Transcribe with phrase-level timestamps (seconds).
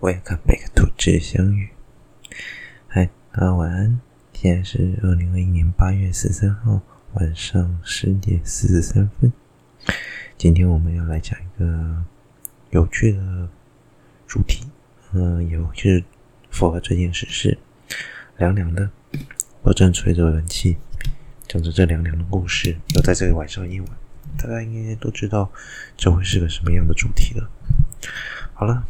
[0.00, 1.68] Welcome back to 知相遇。
[2.88, 4.00] 嗨，大家晚安。
[4.32, 6.80] 现在是二零二一年八月十三号
[7.12, 9.30] 晚上十点四十三分。
[10.38, 12.02] 今天我们要来讲一个
[12.70, 13.46] 有趣的
[14.26, 14.64] 主题，
[15.12, 16.02] 嗯、呃，有就是
[16.48, 17.58] 符合这件事事，
[18.38, 18.88] 凉凉的。
[19.60, 20.78] 我正吹着冷气，
[21.46, 22.74] 讲着这凉凉的故事。
[22.94, 23.90] 又在这个晚上夜晚，
[24.38, 25.52] 大家应该都知道
[25.94, 27.50] 这会是个什么样的主题了。
[28.54, 28.86] 好了。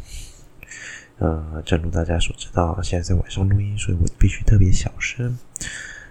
[1.20, 5.38] 呃，正如大家所知道，现在在晚上录音，所以我必须特别小声。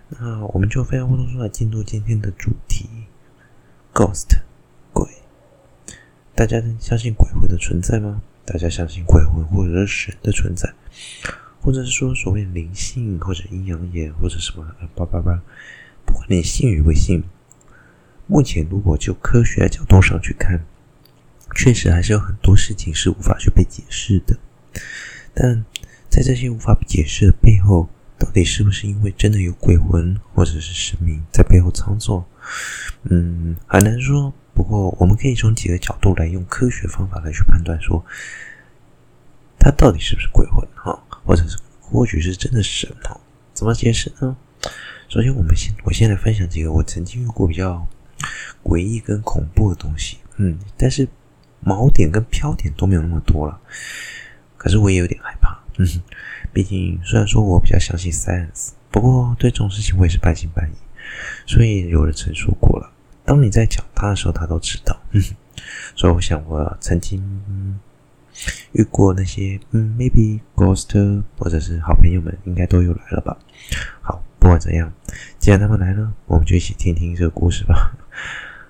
[0.09, 2.88] 那我们就非常不多说来进入今天的主题
[3.91, 4.38] ：Ghost
[4.94, 5.08] 鬼。
[6.35, 8.22] 大家相信鬼魂的存在吗？
[8.45, 10.72] 大家相信鬼魂或者是神的存在，
[11.60, 14.63] 或者是说所谓灵性或者阴阳眼或者什么
[14.96, 15.41] 叭叭叭，
[16.05, 17.23] 不管你信与不信，
[18.27, 20.63] 目前如果就科学的角度上去看，
[21.55, 24.38] 确实还是有很多事情是无法去被解释的。
[25.34, 25.66] 但
[26.09, 32.26] 在这些无法解释的背后，到底是不是因为真的有鬼魂或者是神明在背后操作？
[33.04, 34.34] 嗯，很难说。
[34.54, 38.04] 不过我们可以从几个角度来用科学方法来去判断，说
[39.58, 43.18] 它到底是不是鬼魂哈，或者是或许是真的神哈？
[43.54, 44.36] 怎么解释呢？
[45.08, 47.88] 首先，我们先我先来分享几个我曾经遇过比较
[48.62, 50.18] 诡异跟恐怖的东西。
[50.36, 51.08] 嗯，但是
[51.63, 53.62] 锚点跟飘点都没有那么多了。
[54.60, 55.88] 可是我也有点害怕，嗯，
[56.54, 60.74] 毕竟虽然说我比较相信 science，不过对这种事情我也是半信半疑。
[61.48, 62.91] 所以有人曾说过了，
[63.24, 64.96] 当你在讲他的时候，他都知道。
[65.12, 65.24] 嗯，
[65.96, 67.80] 所以我想我曾经
[68.74, 73.35] 遇过那些嗯，maybe ghost 或者是好朋友们，应该都有来了吧？
[74.02, 74.91] 好，不管怎样，
[75.40, 77.91] 既然他们来了，我们就一起听听这个故事吧。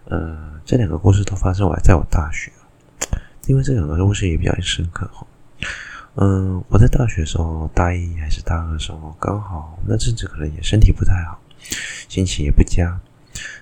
[0.05, 2.51] 呃，这两个故事都发生在我大学，
[3.47, 5.25] 因为这两个故事也比较深刻哈。
[6.15, 11.39] 嗯，我在大学的时候，大一还是大二的时候，刚好那阵子可能也身体不太好，
[12.09, 12.99] 心情也不佳。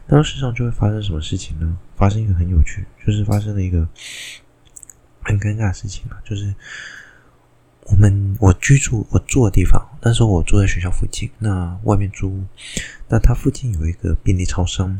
[0.08, 1.78] 当时上就会发生什么事情呢？
[1.96, 3.88] 发生一个很有趣，就是发生了一个
[5.22, 6.56] 很尴尬的事情啊，就是
[7.84, 12.44] 我们我居住我住的地方，那时候我住在学校附近，那外面租，
[13.10, 15.00] 那它附近有一个便利超商，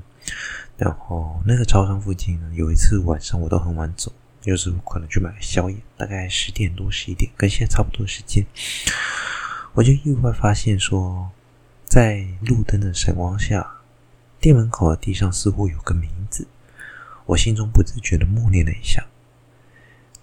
[0.78, 4.12] 然后那个超商附近呢，有一次晚上我都很晚走。
[4.48, 8.46] 有时候可能去买宵夜，大概十点多十一点，跟现在差不多时间，
[9.74, 11.30] 我就意外发现说，
[11.84, 13.70] 在路灯的闪光下，
[14.40, 16.48] 店门口的地上似乎有个名字，
[17.26, 19.06] 我心中不自觉的默念了一下。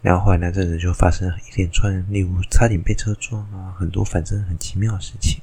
[0.00, 5.42] 然后后来那阵子就发生一连串，例如差点被车撞啊，很多反正很奇妙的事情。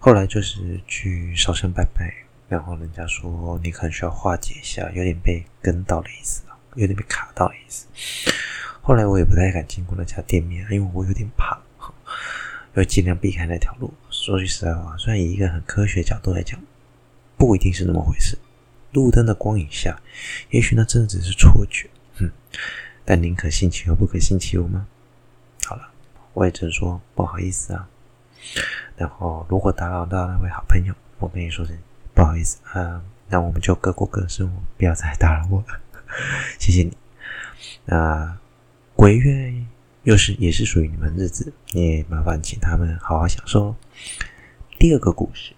[0.00, 2.12] 后来就是去烧香拜拜，
[2.48, 6.42] 然后人家说你可能需要化解一下，有点被跟到的意思。
[6.78, 7.86] 有点被卡到的意思。
[8.80, 11.58] 后来我也不太敢经过那家店面，因为我有点怕，
[12.74, 13.92] 要尽量避开那条路。
[14.10, 16.58] 说句实在话，虽然以一个很科学角度来讲，
[17.36, 18.38] 不一定是那么回事。
[18.92, 20.00] 路灯的光影下，
[20.50, 21.90] 也许那真的只是错觉。
[22.14, 22.30] 哼，
[23.04, 24.86] 但宁可信其有，不可信其无吗？
[25.66, 25.82] 好了，
[26.32, 27.88] 我也只能说不好意思啊。
[28.96, 31.76] 然后，如果打扰到那位好朋友，我跟你说声
[32.14, 33.02] 不好意思啊。
[33.28, 35.80] 那我们就各过各的生活，不要再打扰我了。
[36.58, 36.96] 谢谢你。
[37.84, 38.38] 那
[38.94, 39.54] 鬼月
[40.02, 43.74] 又是也是属于你们日子，你也麻烦请他们好好享受。
[44.78, 45.52] 第二个故事，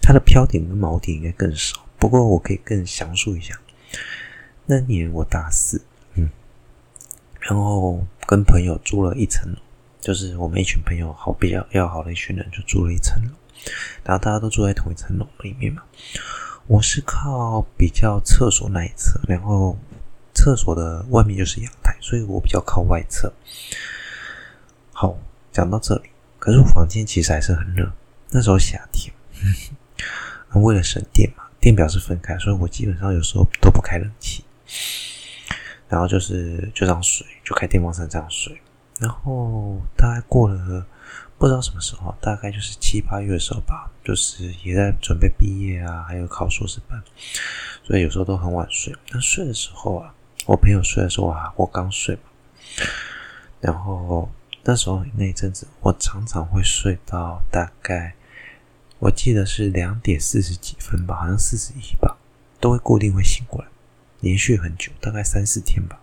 [0.00, 3.58] 它的飘点跟锚点应该更少，不过我可以更详述一下。
[4.66, 5.82] 那年我大四，
[6.14, 6.30] 嗯，
[7.40, 9.58] 然后跟朋友租了一层楼，
[10.00, 13.32] 就是我们一群朋友好比较要好的一群人就租了一层楼，
[14.04, 15.82] 然后大家都住在同一层楼里面嘛。
[16.72, 19.76] 我是靠比较厕所那一侧，然后
[20.32, 23.30] 厕所的外面就是阳台，所以我比较靠外侧。
[24.90, 25.14] 好，
[25.52, 27.92] 讲到这里，可是我房间其实还是很热。
[28.30, 29.12] 那时候夏天，
[30.62, 34.42] 为了省电嘛，电表是分开，所以我基本上有时候都不开冷气，
[35.90, 38.58] 然后就是就这样睡，就开电风扇这样睡。
[38.98, 40.86] 然后大概过了。
[41.42, 47.02] 不知道什么时候，大概就是七八月的时候吧，就是也在准备毕业啊，还有考硕士班，
[47.82, 48.94] 所以有时候都很晚睡。
[49.10, 50.14] 那睡的时候啊，
[50.46, 52.22] 我朋友睡的时候啊，我刚睡嘛，
[53.60, 54.30] 然后
[54.62, 58.14] 那时候那一阵子，我常常会睡到大概，
[59.00, 62.16] 我记得是两点四十几分吧，好像四十一吧，
[62.60, 63.68] 都会固定会醒过来，
[64.20, 65.98] 连续很久，大概三四天吧。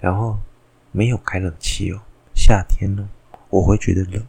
[0.00, 0.40] 然后
[0.90, 2.02] 没有开冷气哦，
[2.34, 3.08] 夏天呢，
[3.48, 4.20] 我会觉得冷。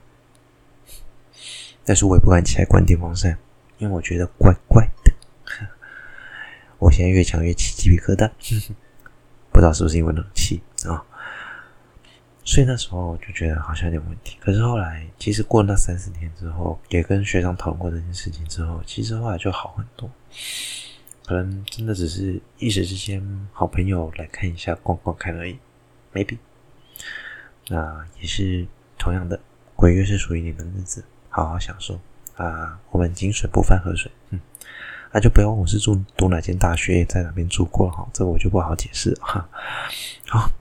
[1.86, 3.38] 但是我也不敢起来关电风扇，
[3.78, 5.14] 因为我觉得怪怪的。
[6.80, 8.30] 我现在越讲越起鸡皮疙瘩，
[9.52, 11.04] 不知道是不是因为冷气啊？
[12.46, 14.38] 所以那时候我就觉得好像有点问题。
[14.42, 20.12] 可是后来，其实过了那三四天之后，也跟学长讨论过这件事情之后，其实后来就好很多。
[21.26, 25.58] 可能真的只是一时之间好朋友来看一下逛逛看而已
[26.14, 26.38] ，maybe。
[27.70, 29.40] 那也是同样的，
[29.74, 32.00] 鬼月是属于你的日子，好好享受
[32.36, 32.80] 啊！
[32.92, 34.40] 我们井水不犯河水，嗯，
[35.12, 39.50] 那、就不要问我是住读哪间大学，在哪边住过哈，这个我就不好解释哈。
[40.28, 40.52] 好，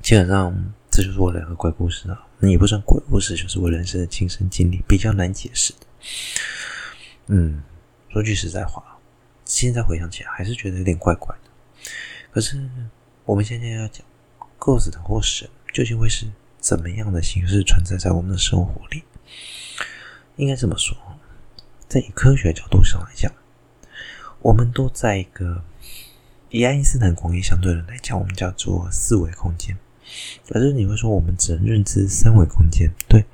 [0.00, 5.86] 基本上这就是我两个鬼故事啊，那也不算鬼故事，就是我人生的亲身经历，比较难解释的。
[7.26, 7.64] 嗯，
[8.10, 8.80] 说句实在话。
[9.44, 11.90] 现在回想起来，还是觉得有点怪怪的。
[12.30, 12.56] 可是
[13.24, 14.06] 我们现在要讲
[14.58, 16.26] ，Ghost 或神究竟会是
[16.58, 19.02] 怎么样的形式存在在我们的生活里？
[20.36, 20.96] 应该这么说，
[21.88, 23.30] 在以科学角度上来讲，
[24.40, 25.62] 我们都在一个
[26.50, 29.76] 以爱因斯坦广义相对论来讲，我们叫做四维空间。
[30.48, 32.90] 可是你会说，我们只能认知三维空间？
[33.08, 33.24] 对，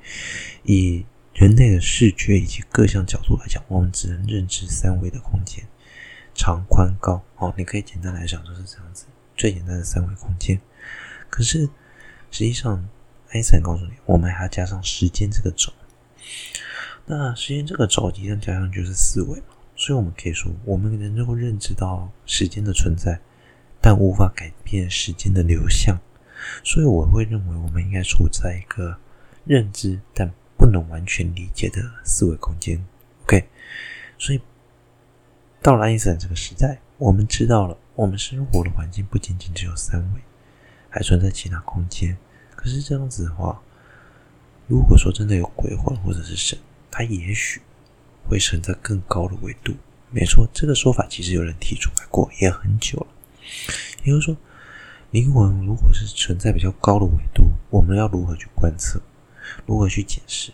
[0.63, 5.65] 以人类的视觉以及各项角度来讲，我们只能认知三维的空间。
[6.35, 9.05] 长、宽、高，哦，你可以简单来讲就是这样子，
[9.35, 10.61] 最简单的三维空间。
[11.29, 11.69] 可是
[12.31, 12.87] 实际上，
[13.29, 15.73] 爱因斯坦告诉你，我们还要加上时间这个轴。
[17.05, 23.19] 那时间这个轴一旦加上就是四维嘛，所以我们可以说，我们能够认知到时间的存在，
[23.81, 25.99] 但无法改变时间的流向。
[26.63, 28.97] 所以我会认为，我们应该处在一个
[29.45, 32.83] 认知但不能完全理解的四维空间。
[33.23, 33.47] OK，
[34.17, 34.41] 所以。
[35.61, 40.21] 到了爱因斯坦这个时代，我们知道了，我们生活的环境不仅仅只有三维，
[40.89, 42.17] 还存在其他空间。
[42.55, 43.61] 可是这样子的话，
[44.69, 46.57] 如果说真的有鬼魂或者是神，
[46.89, 47.59] 他也许
[48.23, 49.75] 会存在更高的维度。
[50.11, 53.07] 没错，这个说法其实有人提出来过，也很久了。
[54.03, 54.37] 也就是说，
[55.11, 59.01] 灵魂如果是存在比较高的维度，我们要如何去观测，
[59.65, 60.53] 如何去解释？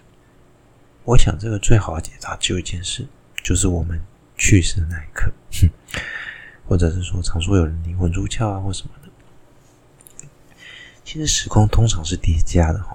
[1.03, 3.06] 我想这个最好的解答只有一件事，
[3.44, 4.01] 就是我们。
[4.38, 5.69] 去世的那一刻，哼，
[6.68, 10.27] 或者是说，常说有人灵魂出窍啊，或什么的。
[11.06, 12.94] 其实时空通常是叠加的哈，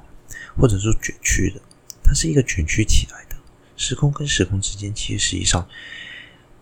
[0.61, 1.61] 或者说卷曲的，
[2.03, 3.37] 它是一个卷曲起来的。
[3.77, 5.67] 时空跟时空之间，其实实际上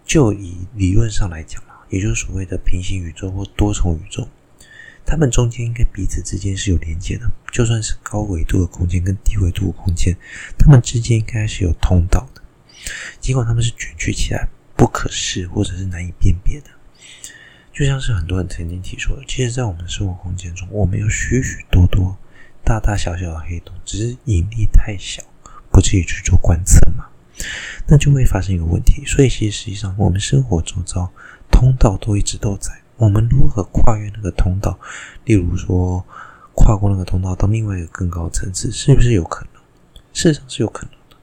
[0.06, 4.28] 就以理论上来讲嘛，也就是所谓的平行宇宙或多重宇宙，
[5.04, 7.28] 它们中间应该彼此之间是有连接的。
[7.52, 10.16] 就算是高维度的空间跟低维度的空间，
[10.56, 12.42] 它们之间应该是有通道的，
[13.20, 14.48] 尽管它们是卷曲起来。
[14.78, 16.70] 不可视或者是难以辨别的，
[17.72, 22.16] 就像是很多人曾经提出的，其实，在我们的生活空间中，我们有许许多多
[22.68, 25.22] 大大小小的黑洞，只是引力太小，
[25.70, 27.06] 不至于去做观测嘛。
[27.86, 29.02] 那就会发生一个问题。
[29.06, 31.10] 所以，其实实际上，我们生活周遭
[31.50, 32.70] 通道都一直都在。
[32.98, 34.78] 我们如何跨越那个通道？
[35.24, 36.04] 例如说，
[36.54, 39.62] 跨过那个通道到另外一个更高层次，是不是有可能？
[40.12, 41.16] 事实上是有可能的。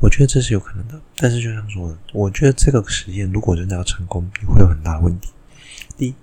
[0.00, 5.30] 我觉得这是有可能的，但是就像说，我觉得这个实验如果真的要成功，会有很大的问题。
[5.96, 6.14] 第一，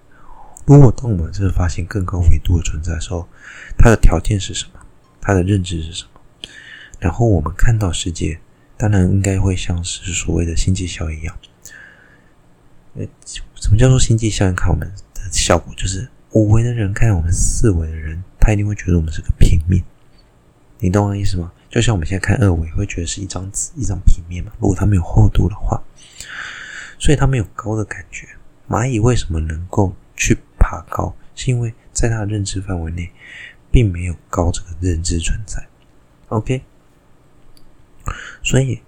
[0.65, 3.27] 如果当我们真的发现更高维度的存在的时候，
[3.77, 4.79] 它的条件是什么？
[5.21, 6.19] 它的认知是什么？
[6.99, 8.39] 然后我们看到世界，
[8.77, 11.37] 当然应该会像是所谓的星际效应一样。
[12.95, 14.55] 呃，什么叫做星际效应？
[14.55, 19.83] 看我们的效果，就是五维的人看我们四维的人，他一定会觉得我们是个平面。
[20.79, 21.51] 你懂我的意思吗？
[21.69, 24.51] 就像我们现在看二维，会觉得是一张纸、一张平面嘛。
[24.59, 25.81] 如果它没有厚度的话，
[26.97, 28.27] 所以它没有高的感觉。
[28.67, 31.15] 蚂蚁为什么能够去爬高？
[31.35, 33.11] 是因为在他的认知范围内，
[33.69, 35.67] 并没有高这个认知存在。
[36.29, 36.63] OK，
[38.41, 38.81] 所以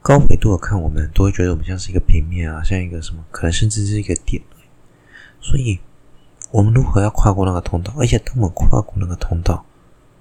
[0.00, 4.42] 高维度的看，我们都会觉得我们像是一个平面啊，像一个什么，可能甚至是一个点。
[5.42, 5.78] 所以，
[6.50, 7.92] 我们如何要跨过那个通道？
[7.98, 9.66] 而且，当我们跨过那个通道，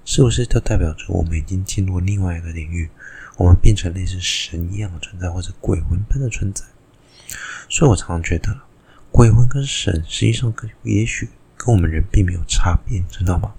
[0.04, 2.90] 是不是就代表着我们已经进入另外一个领域？
[3.38, 6.66] 我们变成类似神一样的存在，或者鬼魂般的存在？
[7.70, 8.56] 所以我常常觉得，
[9.16, 13.54] 鬼魂跟神实际上跟也许跟我们人并没有差别，知道吗？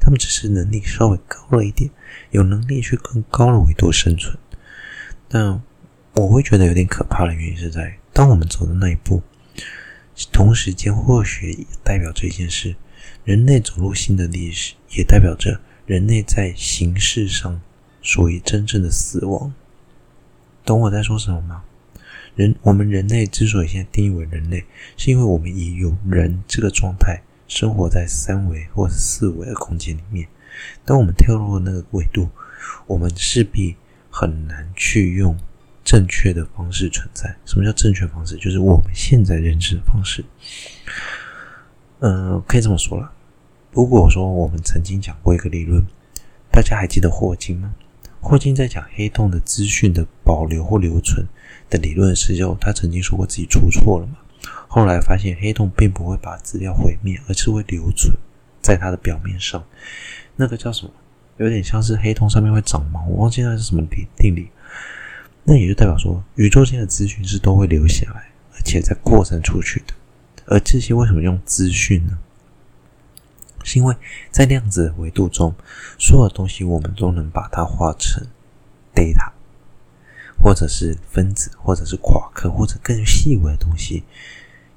[0.00, 1.90] 他们只是能力稍微高了一点，
[2.30, 4.38] 有能力去更高的维度生存。
[5.26, 5.60] 但
[6.12, 9.20] 我会觉得有点可怕的原因是在，当我们走的那一步，
[10.30, 12.76] 同时间或许也代表这件事。
[13.24, 17.60] 人类走入新的历史，也代表着人类在形式上
[18.00, 19.52] 属于真正的死亡。
[20.64, 21.64] 懂我在说什么吗？
[22.38, 24.64] 人，我们人类之所以现在定义为人类，
[24.96, 30.28] 是因为我们已有人这个状态生活在三维或四维的空间里面。
[30.84, 32.28] 当我们跳入那个维度，
[32.86, 33.74] 我们势必
[34.08, 35.36] 很难去用
[35.82, 37.34] 正确的方式存在。
[37.44, 38.36] 什么叫正确方式？
[38.36, 40.24] 就是我们现在认知的方式。
[41.98, 43.12] 嗯、可以这么说了。
[43.72, 45.84] 如果说我们曾经讲过一个理论，
[46.52, 47.74] 大家还记得霍金吗？
[48.20, 51.26] 霍金在讲黑洞的资讯的保留或留存
[51.70, 54.18] 的理论的时候，他曾经说过自己出错了嘛？
[54.66, 58.14] 后来发现黑洞并不会把资料毁灭，而是会留存
[58.60, 59.64] 在它的表面上。
[60.36, 60.92] 那个叫什么？
[61.38, 64.48] 有点像是黑洞上面会长毛，我忘记那是什么定定理。
[65.44, 69.94] 那也就代表说，宇宙间的资讯是都会留下来，而且再扩散出去的。
[70.46, 72.18] 而这些为什么用资讯呢？
[73.68, 73.94] 是因为
[74.30, 75.54] 在量子的维度中，
[75.98, 78.26] 所有东西我们都能把它化成
[78.94, 79.30] data，
[80.42, 84.04] 或者是分子，或者是夸克，或者更细微的东西。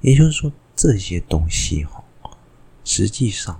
[0.02, 2.04] 也就是说，这些东西哈，
[2.84, 3.58] 实际上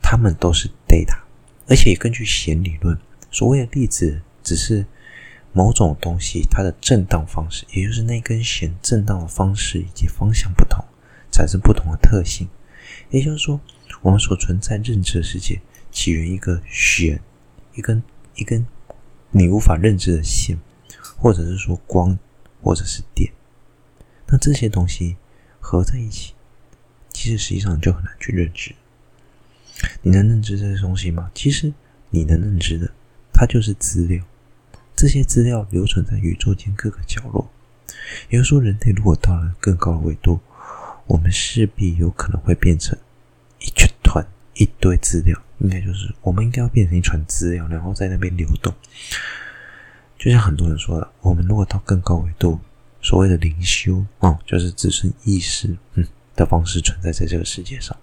[0.00, 1.18] 它们都是 data，
[1.66, 2.96] 而且根据弦理论，
[3.32, 4.86] 所谓的粒子只是
[5.52, 10.84] 某种东西它的震荡方式，也就是那根弦震荡的方式以及方向不同，
[11.32, 12.48] 产生不同的特性。
[13.10, 13.60] 也就是说，
[14.04, 15.58] 我们所存在认知的世界
[15.90, 17.18] 起源一个弦，
[17.74, 18.02] 一根
[18.34, 18.66] 一根
[19.30, 20.58] 你无法认知的线，
[21.16, 22.18] 或者是说光，
[22.60, 23.32] 或者是电。
[24.26, 25.16] 那这些东西
[25.58, 26.34] 合在一起，
[27.14, 28.74] 其实实际上就很难去认知。
[30.02, 31.30] 你能认知这些东西吗？
[31.34, 31.72] 其实
[32.10, 32.92] 你能认知的，
[33.32, 34.22] 它就是资料。
[34.94, 37.50] 这些资料留存在宇宙间各个角落。
[38.28, 40.40] 也就是说，人类如果到了更高的维度，
[41.06, 42.98] 我们势必有可能会变成。
[43.60, 43.88] 一群
[44.54, 48.72] 一堆资料，应该就是我们应该要变成一串资料，然后在那边流动。
[50.18, 52.58] 就像很多人说的，我们如果到更高维度，
[53.02, 57.94] 所谓的灵修，哦，就是只剩意识，嗯，的方式存在在这个世界上。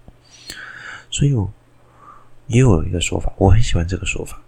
[1.10, 1.52] 所以，我
[2.46, 4.40] 也有一个说法，我很喜欢这个说法：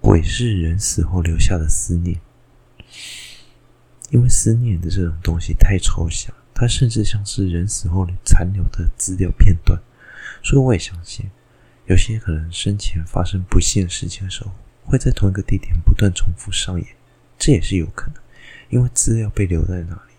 [0.00, 2.20] 鬼是人死后留下的思念，
[4.10, 9.80] 因为思念的这种东西太抽象，它甚至像是人死后残留的资料片段。
[10.42, 11.30] 所以我也相信，
[11.86, 14.52] 有些可能生前发生不幸的事情的时候，
[14.84, 16.86] 会在同一个地点不断重复上演，
[17.38, 18.22] 这也是有可能。
[18.70, 20.12] 因为资料被留在那里，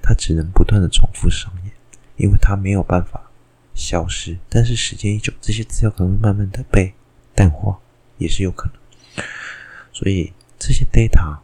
[0.00, 1.72] 它只能不断的重复上演，
[2.16, 3.30] 因为它没有办法
[3.74, 4.38] 消失。
[4.48, 6.94] 但是时间一久，这些资料可能慢慢的被
[7.34, 7.78] 淡化，
[8.16, 9.24] 也是有可能。
[9.92, 11.38] 所以这些 data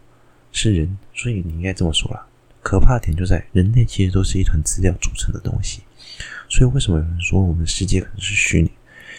[0.52, 2.24] 是人，所以你应该这么说啦。
[2.62, 5.82] 可怕点就在人类其实都是一团资料组成的东西。
[6.48, 8.70] 所以，为什么有人说我们的世界可能是虚拟？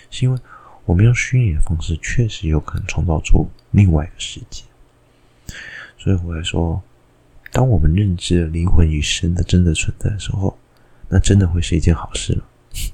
[0.10, 0.40] 是因为
[0.86, 4.64] 我们用虚拟的方式，确实有可能创造出另外一个世界。
[5.98, 6.82] 所以，我来说，
[7.52, 10.58] 当我们认知了灵魂与神的真的存在的时候，
[11.10, 12.44] 那真的会是一件好事吗？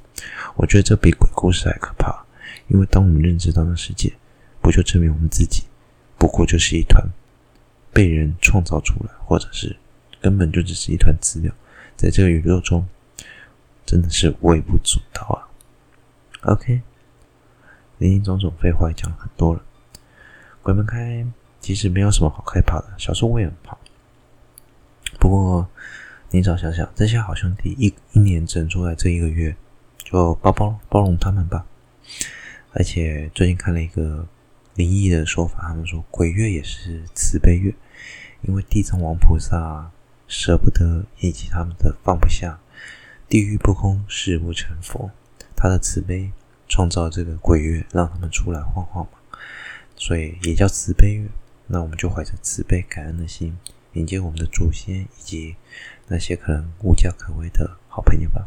[0.56, 2.26] 我觉得这比鬼故事还可怕，
[2.70, 4.12] 因为当我们认知到那世界，
[4.62, 5.64] 不就证明我们自己
[6.18, 7.06] 不过就是一团
[7.94, 9.76] 被人创造出来，或者是
[10.22, 11.54] 根本就只是一团资料，
[11.96, 12.88] 在这个宇宙中。
[13.86, 15.44] 真的是微不足道啊
[16.54, 16.82] ！OK，
[17.98, 19.62] 林林总总废话也讲了很多了。
[20.62, 21.26] 鬼门开
[21.60, 23.78] 其实没有什么好害怕的，小时候我也很怕。
[25.20, 25.68] 不过
[26.30, 29.56] 你找想想，这些好兄弟一一年整出来这一个月，
[30.04, 31.66] 就包包包容他们吧。
[32.74, 34.26] 而且最近看了一个
[34.76, 37.74] 灵异的说法，他们说鬼月也是慈悲月，
[38.44, 39.92] 因为地藏王菩萨
[40.28, 42.60] 舍不得，以及他们的放不下。
[43.32, 45.10] 地狱不空，誓不成佛。
[45.56, 46.34] 他的慈悲
[46.68, 49.40] 创造这个鬼月，让他们出来晃晃嘛，
[49.96, 51.30] 所以也叫慈悲月。
[51.68, 53.58] 那我们就怀着慈悲感恩的心，
[53.94, 55.56] 迎接我们的祖先以及
[56.08, 58.46] 那些可能无家可归的好朋友吧。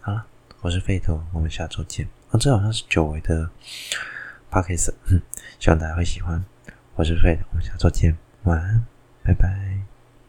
[0.00, 0.26] 好了，
[0.62, 2.08] 我是费头，我们下周见。
[2.32, 3.48] 啊，这好像是久违的
[4.50, 4.94] Podcast，
[5.60, 6.44] 希望大家会喜欢。
[6.96, 8.84] 我是废头，我们下周见，晚安，
[9.22, 9.87] 拜拜。